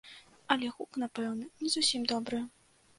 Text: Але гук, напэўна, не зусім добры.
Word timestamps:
Але 0.55 0.71
гук, 0.79 0.91
напэўна, 1.05 1.45
не 1.63 1.67
зусім 1.77 2.11
добры. 2.17 2.45